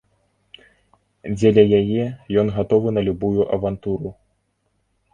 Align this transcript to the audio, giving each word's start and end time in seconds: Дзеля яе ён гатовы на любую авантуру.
Дзеля 1.35 1.65
яе 1.81 2.05
ён 2.45 2.51
гатовы 2.59 2.87
на 2.97 3.01
любую 3.11 3.41
авантуру. 3.59 4.09